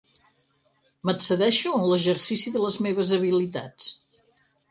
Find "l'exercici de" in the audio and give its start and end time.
1.91-2.65